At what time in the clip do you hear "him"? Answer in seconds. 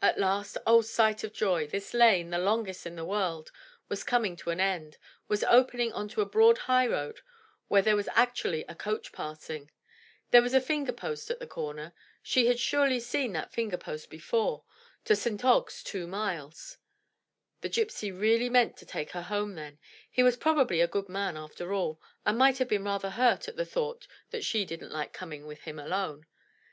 25.62-25.80